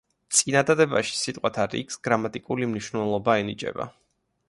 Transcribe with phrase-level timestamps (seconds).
[0.37, 3.93] წინადადებაში სიტყვათა რიგს გრამატიკული მნიშვნელობა ენიჭება.